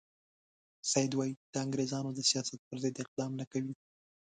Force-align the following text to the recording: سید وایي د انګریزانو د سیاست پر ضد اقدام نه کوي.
سید 0.91 1.11
وایي 1.15 1.33
د 1.51 1.53
انګریزانو 1.65 2.09
د 2.13 2.19
سیاست 2.29 2.59
پر 2.67 2.77
ضد 2.83 2.95
اقدام 3.03 3.31
نه 3.39 3.45
کوي. 3.51 3.73